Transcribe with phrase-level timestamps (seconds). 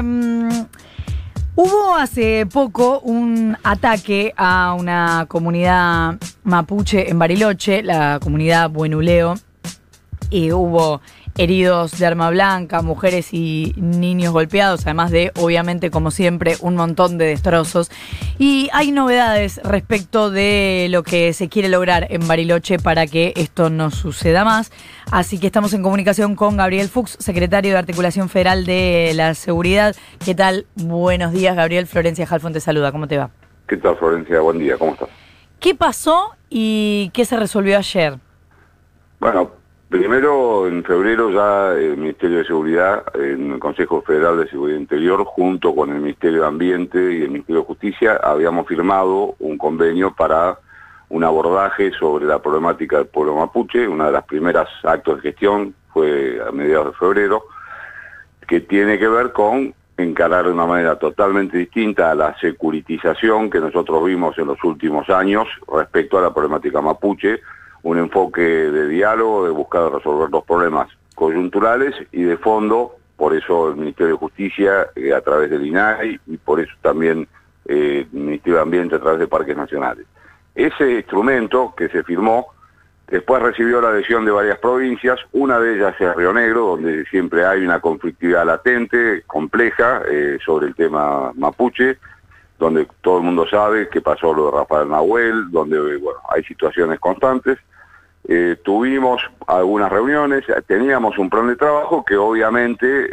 [0.00, 0.48] Em,
[1.56, 9.34] hubo hace poco un ataque a una comunidad mapuche en Bariloche, la comunidad Buenuleo,
[10.30, 11.02] y hubo
[11.40, 17.16] heridos de arma blanca, mujeres y niños golpeados, además de, obviamente, como siempre, un montón
[17.16, 17.90] de destrozos.
[18.38, 23.70] Y hay novedades respecto de lo que se quiere lograr en Bariloche para que esto
[23.70, 24.70] no suceda más.
[25.10, 29.96] Así que estamos en comunicación con Gabriel Fuchs, secretario de Articulación Federal de la Seguridad.
[30.22, 30.66] ¿Qué tal?
[30.74, 31.86] Buenos días, Gabriel.
[31.86, 32.92] Florencia Jalfón te saluda.
[32.92, 33.30] ¿Cómo te va?
[33.66, 34.40] ¿Qué tal, Florencia?
[34.40, 34.76] Buen día.
[34.76, 35.08] ¿Cómo estás?
[35.58, 38.18] ¿Qué pasó y qué se resolvió ayer?
[39.18, 39.59] Bueno,
[39.90, 45.24] Primero, en febrero ya el Ministerio de Seguridad, en el Consejo Federal de Seguridad Interior,
[45.24, 50.14] junto con el Ministerio de Ambiente y el Ministerio de Justicia, habíamos firmado un convenio
[50.14, 50.60] para
[51.08, 53.88] un abordaje sobre la problemática del pueblo mapuche.
[53.88, 57.46] Una de las primeras actos de gestión fue a mediados de febrero,
[58.46, 63.58] que tiene que ver con encarar de una manera totalmente distinta a la securitización que
[63.58, 67.40] nosotros vimos en los últimos años respecto a la problemática mapuche,
[67.82, 73.68] un enfoque de diálogo, de buscar resolver los problemas coyunturales y de fondo, por eso
[73.68, 77.28] el Ministerio de Justicia eh, a través del INAI y por eso también
[77.66, 80.06] eh, el Ministerio de Ambiente a través de Parques Nacionales.
[80.54, 82.46] Ese instrumento que se firmó
[83.08, 87.44] después recibió la adhesión de varias provincias, una de ellas es Río Negro, donde siempre
[87.44, 91.98] hay una conflictividad latente, compleja, eh, sobre el tema mapuche,
[92.58, 97.00] donde todo el mundo sabe que pasó lo de Rafael Nahuel, donde bueno, hay situaciones
[97.00, 97.58] constantes.
[98.28, 103.08] Eh, tuvimos algunas reuniones, teníamos un plan de trabajo que obviamente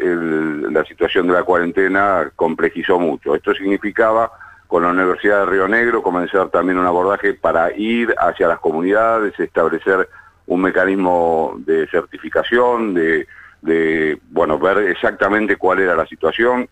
[0.70, 3.34] la situación de la cuarentena complejizó mucho.
[3.34, 4.32] Esto significaba
[4.68, 9.40] con la Universidad de Río Negro comenzar también un abordaje para ir hacia las comunidades,
[9.40, 10.08] establecer
[10.46, 16.70] un mecanismo de certificación, de, bueno, ver exactamente cuál era la situación.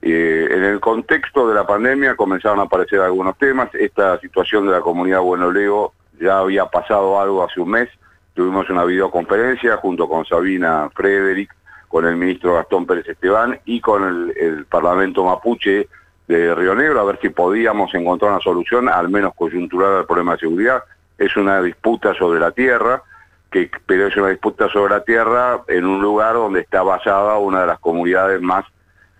[0.00, 3.74] Eh, en el contexto de la pandemia comenzaron a aparecer algunos temas.
[3.74, 7.88] Esta situación de la comunidad Bueno Leo ya había pasado algo hace un mes,
[8.34, 11.54] tuvimos una videoconferencia junto con Sabina Frederick,
[11.88, 15.88] con el ministro Gastón Pérez Esteban y con el, Parlamento Mapuche
[16.26, 20.32] de Río Negro, a ver si podíamos encontrar una solución, al menos coyuntural, al problema
[20.32, 20.82] de seguridad.
[21.18, 23.02] Es una disputa sobre la tierra,
[23.50, 27.60] que, pero es una disputa sobre la tierra en un lugar donde está basada una
[27.60, 28.64] de las comunidades más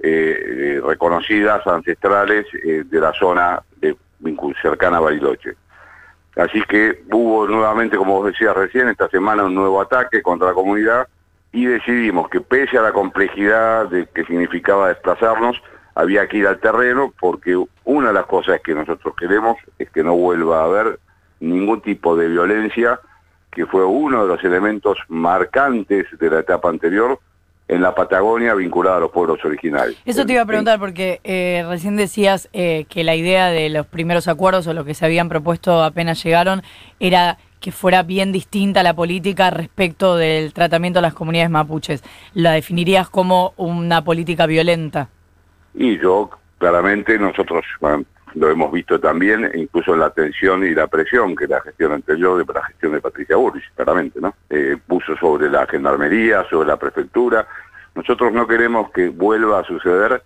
[0.01, 3.63] eh, eh, reconocidas, ancestrales, eh, de la zona
[4.61, 5.57] cercana a Bariloche.
[6.37, 10.55] Así que hubo nuevamente, como vos decías recién, esta semana un nuevo ataque contra la
[10.55, 11.09] comunidad
[11.53, 15.61] y decidimos que pese a la complejidad de que significaba desplazarnos,
[15.95, 20.03] había que ir al terreno porque una de las cosas que nosotros queremos es que
[20.03, 20.99] no vuelva a haber
[21.41, 22.99] ningún tipo de violencia,
[23.51, 27.19] que fue uno de los elementos marcantes de la etapa anterior,
[27.73, 29.97] en la Patagonia vinculada a los pueblos originarios.
[30.05, 33.87] Eso te iba a preguntar porque eh, recién decías eh, que la idea de los
[33.87, 36.63] primeros acuerdos o lo que se habían propuesto apenas llegaron
[37.01, 42.03] era que fuera bien distinta la política respecto del tratamiento de las comunidades mapuches.
[42.35, 45.09] ¿La definirías como una política violenta?
[45.75, 46.29] Y yo,
[46.59, 47.65] claramente, nosotros
[48.35, 52.45] lo hemos visto también, incluso en la tensión y la presión que la gestión anterior,
[52.53, 54.35] la gestión de Patricia Burris, claramente, ¿no?
[54.51, 57.47] Eh, puso sobre la gendarmería, sobre la prefectura.
[57.95, 60.23] Nosotros no queremos que vuelva a suceder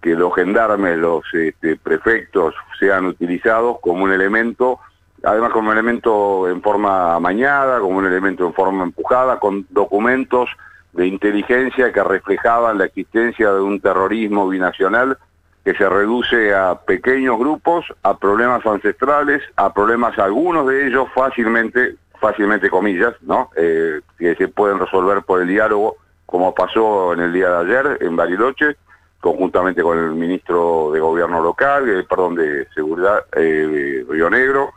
[0.00, 4.78] que los gendarmes, los este, prefectos sean utilizados como un elemento,
[5.22, 10.50] además como un elemento en forma amañada, como un elemento en forma empujada, con documentos
[10.92, 15.18] de inteligencia que reflejaban la existencia de un terrorismo binacional
[15.66, 21.96] que se reduce a pequeños grupos, a problemas ancestrales, a problemas algunos de ellos fácilmente,
[22.20, 23.50] fácilmente comillas, ¿no?
[23.56, 27.98] Eh, que se pueden resolver por el diálogo, como pasó en el día de ayer
[28.00, 28.76] en Bariloche,
[29.20, 34.70] conjuntamente con el ministro de Gobierno local, eh, perdón, de Seguridad eh, Río Negro,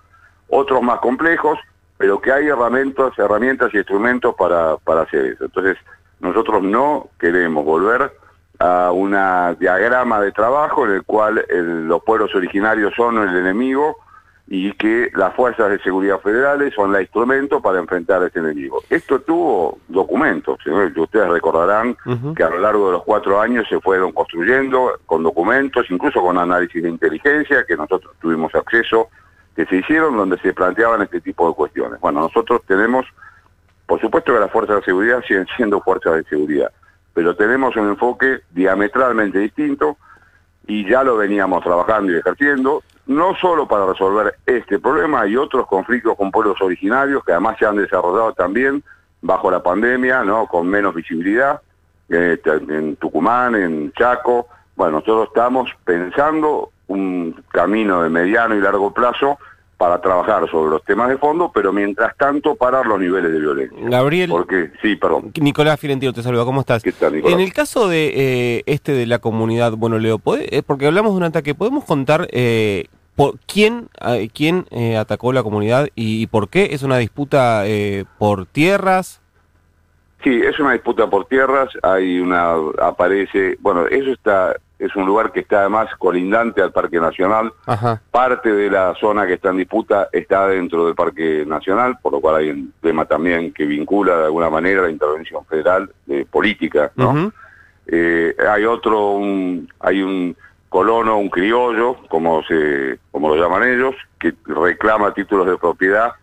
[0.48, 1.60] otros más complejos,
[2.00, 5.46] pero que hay herramientas, herramientas y instrumentos para, para hacer eso.
[5.46, 5.78] Entonces,
[6.20, 8.12] nosotros no queremos volver
[8.60, 13.98] a una diagrama de trabajo en el cual los pueblos originarios son el enemigo
[14.52, 18.82] y que las fuerzas de seguridad federales son el instrumento para enfrentar a ese enemigo.
[18.90, 21.96] Esto tuvo documentos, ustedes recordarán
[22.36, 26.40] que a lo largo de los cuatro años se fueron construyendo con documentos, incluso con
[26.40, 29.10] análisis de inteligencia que nosotros tuvimos acceso,
[29.56, 32.00] que se hicieron donde se planteaban este tipo de cuestiones.
[32.00, 33.06] Bueno, nosotros tenemos,
[33.86, 36.72] por supuesto que las fuerzas de seguridad siguen siendo fuerzas de seguridad,
[37.20, 39.98] pero tenemos un enfoque diametralmente distinto
[40.66, 45.68] y ya lo veníamos trabajando y ejerciendo, no solo para resolver este problema, hay otros
[45.68, 48.82] conflictos con pueblos originarios que además se han desarrollado también
[49.22, 50.48] bajo la pandemia, ¿no?
[50.48, 51.60] con menos visibilidad,
[52.08, 58.94] este, en Tucumán, en Chaco, bueno, nosotros estamos pensando un camino de mediano y largo
[58.94, 59.40] plazo
[59.80, 63.78] para trabajar sobre los temas de fondo, pero mientras tanto parar los niveles de violencia.
[63.90, 64.30] Gabriel.
[64.30, 65.32] Porque, sí, perdón.
[65.40, 66.84] Nicolás Fiorentino te saluda, ¿cómo estás?
[66.84, 67.34] ¿Qué tal, Nicolás?
[67.34, 68.12] En el caso de
[68.58, 71.86] eh, este de la comunidad, bueno, Leo, ¿puede- eh, porque hablamos de un ataque, ¿podemos
[71.86, 74.66] contar eh, por quién, eh, quién
[75.00, 76.70] atacó la comunidad y, y por qué?
[76.74, 79.22] ¿Es una disputa eh, por tierras?
[80.26, 82.52] Sí, es una disputa por tierras, hay una,
[82.82, 88.02] aparece, bueno, eso está, es un lugar que está además colindante al Parque Nacional, Ajá.
[88.10, 92.22] parte de la zona que está en disputa está dentro del Parque Nacional, por lo
[92.22, 96.92] cual hay un tema también que vincula de alguna manera la intervención federal de política,
[96.96, 97.32] ¿no?
[97.88, 100.36] Eh, hay otro, un, hay un
[100.70, 106.14] colono, un criollo, como se, como lo llaman ellos, que reclama títulos de propiedad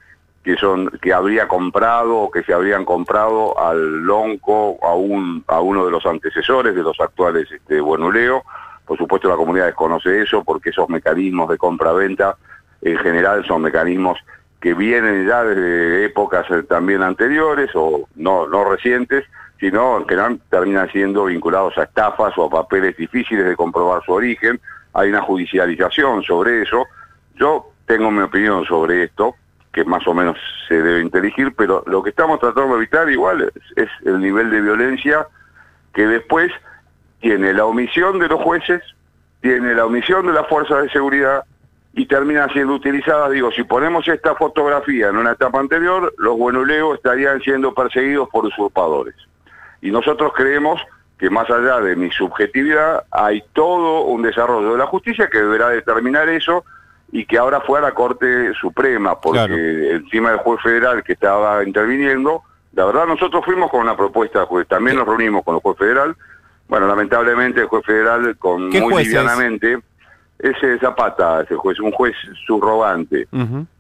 [0.47, 5.59] que son, que habría comprado o que se habrían comprado al Lonco, a un, a
[5.59, 8.45] uno de los antecesores de los actuales este, Buenuleo.
[8.85, 12.37] Por supuesto la comunidad desconoce eso porque esos mecanismos de compra-venta
[12.81, 14.21] en general son mecanismos
[14.61, 19.25] que vienen ya desde épocas eh, también anteriores o no, no recientes,
[19.59, 20.17] sino que
[20.49, 24.61] terminan siendo vinculados a estafas o a papeles difíciles de comprobar su origen.
[24.93, 26.87] Hay una judicialización sobre eso.
[27.35, 29.35] Yo tengo mi opinión sobre esto,
[29.77, 33.53] que más o menos se debe inteligir, pero lo que estamos tratando de evitar igual
[33.77, 35.27] es, el nivel de violencia
[35.93, 36.51] que después
[37.21, 38.83] tiene la omisión de los jueces,
[39.43, 41.45] tiene la omisión de las fuerzas de seguridad
[41.93, 46.95] y termina siendo utilizada, digo, si ponemos esta fotografía en una etapa anterior, los buenuleos
[46.95, 49.15] estarían siendo perseguidos por usurpadores.
[49.83, 50.81] Y nosotros creemos
[51.19, 55.69] que más allá de mi subjetividad, hay todo un desarrollo de la justicia que deberá
[55.69, 56.65] determinar eso
[57.13, 59.55] y que ahora fue a la Corte Suprema, porque Claro.
[59.57, 62.43] encima del juez federal que estaba interviniendo,
[62.73, 65.79] la verdad nosotros fuimos con una propuesta, del juez, también nos reunimos con el juez
[65.79, 66.17] federal,
[66.69, 69.07] bueno, lamentablemente el juez federal con ¿Qué muy es?
[69.09, 69.79] livianamente,
[70.39, 72.15] ese Zapata, ese juez, un juez
[72.47, 73.29] subrogante,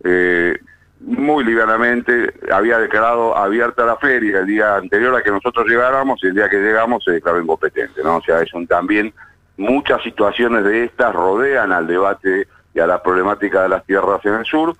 [0.04, 0.56] eh,
[1.00, 6.28] muy livianamente había declarado abierta la feria el día anterior a que nosotros llegáramos y
[6.28, 8.16] el día que llegamos se declaró incompetente, ¿no?
[8.16, 9.12] O sea, es un también
[9.58, 14.34] muchas situaciones de estas rodean al debate y a la problemática de las tierras en
[14.34, 14.76] el sur.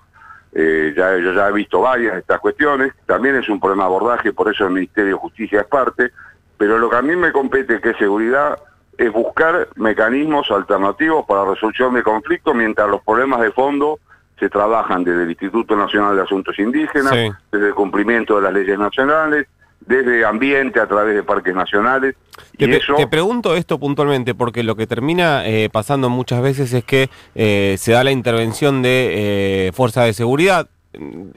[0.53, 3.87] Eh, ya, yo ya he visto varias de estas cuestiones, también es un problema de
[3.87, 6.11] abordaje, por eso el Ministerio de Justicia es parte,
[6.57, 8.57] pero lo que a mí me compete, que es seguridad,
[8.97, 13.99] es buscar mecanismos alternativos para resolución de conflictos mientras los problemas de fondo
[14.39, 17.31] se trabajan desde el Instituto Nacional de Asuntos Indígenas, Sí.
[17.51, 19.47] desde el cumplimiento de las leyes nacionales,
[19.79, 22.15] desde ambiente a través de parques nacionales.
[22.57, 26.73] Te, y eso, te pregunto esto puntualmente porque lo que termina eh, pasando muchas veces
[26.73, 30.67] es que eh, se da la intervención de eh, fuerzas de seguridad,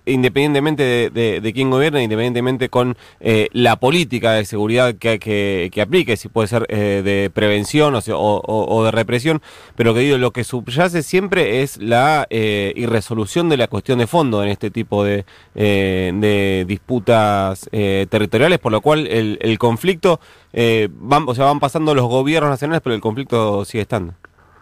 [0.06, 6.16] independientemente de, quién gobierna, independientemente con eh, la política de seguridad que, que, que aplique,
[6.16, 9.42] si puede ser eh, de prevención o, sea, o- de represión,
[9.76, 14.06] pero que digo, lo que subyace siempre es la eh, irresolución de la cuestión de
[14.06, 15.24] fondo en este tipo de,
[15.54, 20.20] eh, disputas eh, territoriales, por lo cual el, el conflicto,
[20.52, 24.14] eh, van, o sea, van pasando los gobiernos nacionales, pero el conflicto sigue estando.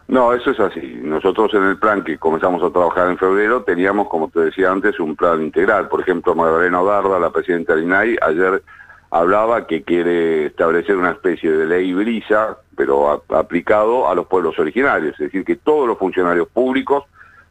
[0.08, 1.00] No, eso es así.
[1.02, 4.98] Nosotros en el plan que comenzamos a trabajar en febrero teníamos, como te decía antes,
[4.98, 5.88] un plan integral.
[5.88, 8.62] Por ejemplo, Magdalena Odarda, la presidenta del INAI, ayer
[9.10, 15.12] hablaba que quiere establecer una especie de ley brisa, pero aplicado a los pueblos originarios.
[15.12, 17.04] Es decir, que todos los funcionarios públicos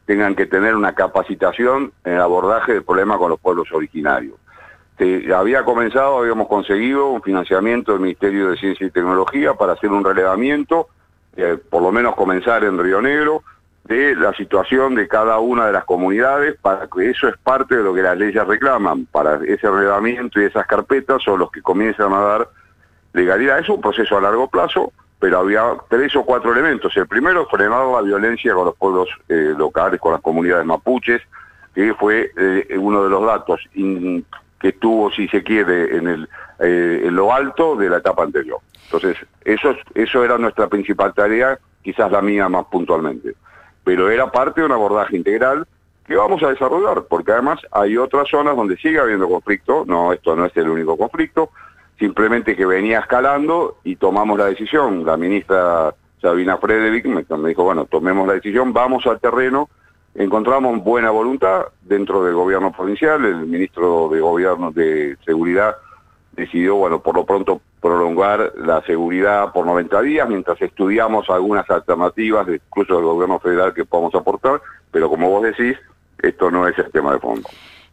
[0.06, 4.34] tengan que tener una capacitación en el abordaje del problema con los pueblos originarios.
[5.32, 10.02] Había comenzado, habíamos conseguido un financiamiento del Ministerio de Ciencia y Tecnología para hacer un
[10.02, 10.88] relevamiento
[11.38, 13.44] eh, por lo menos comenzar en Río Negro,
[13.84, 17.84] de la situación de cada una de las comunidades, para que eso es parte de
[17.84, 22.12] lo que las leyes reclaman, para ese relevamiento y esas carpetas son los que comienzan
[22.12, 22.48] a dar
[23.12, 23.60] legalidad.
[23.60, 26.94] Es un proceso a largo plazo, pero había tres o cuatro elementos.
[26.96, 31.22] El primero, frenar la violencia con los pueblos eh, locales, con las comunidades mapuches,
[31.72, 33.60] que fue eh, uno de los datos
[34.60, 38.58] que tuvo, si se quiere, en, el, eh, en lo alto de la etapa anterior.
[38.84, 43.34] Entonces, eso, es- eso era nuestra principal tarea, quizás la mía más puntualmente.
[43.84, 45.66] Pero era parte de un abordaje integral
[46.06, 50.34] que vamos a desarrollar, porque además hay otras zonas donde sigue habiendo conflicto, no, esto
[50.34, 51.50] no es el único conflicto,
[51.98, 55.04] simplemente que venía escalando y tomamos la decisión.
[55.04, 59.68] La ministra Sabina Frederick me, me dijo, bueno, tomemos la decisión, vamos al terreno,
[60.18, 65.76] encontramos buena voluntad dentro del gobierno provincial, el ministro de Gobierno de Seguridad
[66.32, 72.48] decidió, bueno, por lo pronto prolongar la seguridad por 90 días mientras estudiamos algunas alternativas,
[72.48, 74.60] incluso del gobierno federal, que podamos aportar,
[74.90, 75.76] pero como vos decís,
[76.20, 77.48] esto no es el tema de fondo.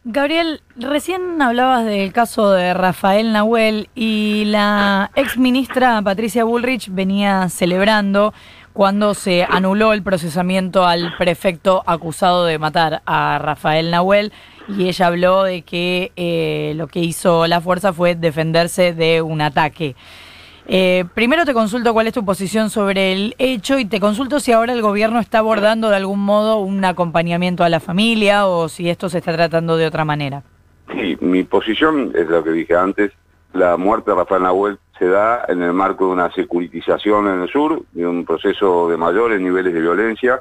[0.08, 7.48] Gabriel, recién hablabas del caso de Rafael Nahuel y la ex ministra Patricia Bullrich venía
[7.48, 8.32] celebrando
[8.76, 14.34] cuando se anuló el procesamiento al prefecto acusado de matar a Rafael Nahuel
[14.68, 19.40] y ella habló de que eh, lo que hizo la fuerza fue defenderse de un
[19.40, 19.96] ataque.
[20.66, 24.52] Eh, primero te consulto cuál es tu posición sobre el hecho y te consulto si
[24.52, 28.90] ahora el gobierno está abordando de algún modo un acompañamiento a la familia o si
[28.90, 30.42] esto se está tratando de otra manera.
[30.92, 33.10] Sí, mi posición es lo que dije antes.
[33.54, 37.48] La muerte de Rafael Nahuel se da en el marco de una securitización en el
[37.48, 40.40] sur, de un proceso de mayores niveles de violencia.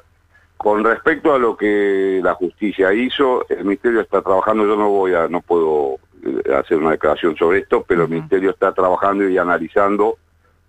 [0.58, 5.14] Con respecto a lo que la justicia hizo, el Ministerio está trabajando, yo no voy
[5.14, 9.38] a, no puedo eh, hacer una declaración sobre esto, pero el Ministerio está trabajando y
[9.38, 10.18] analizando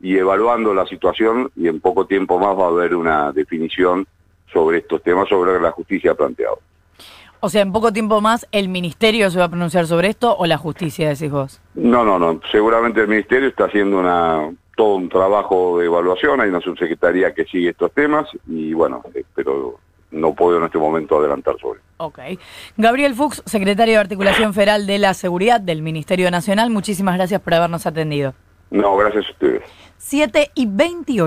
[0.01, 4.07] y evaluando la situación y en poco tiempo más va a haber una definición
[4.53, 6.59] sobre estos temas, sobre lo que la justicia ha planteado.
[7.41, 10.47] O sea, en poco tiempo más el ministerio se va a pronunciar sobre esto o
[10.47, 11.61] la justicia, decís vos.
[11.75, 12.41] No, no, no.
[12.51, 17.47] Seguramente el ministerio está haciendo una todo un trabajo de evaluación, hay una subsecretaría que
[17.47, 21.81] sigue estos temas y bueno, eh, pero no puedo en este momento adelantar sobre.
[21.97, 22.19] Ok.
[22.77, 27.55] Gabriel Fuchs, secretario de Articulación Federal de la Seguridad del Ministerio Nacional, muchísimas gracias por
[27.55, 28.35] habernos atendido.
[28.71, 29.63] No, gracias a ustedes.
[29.99, 31.25] 7 y 28.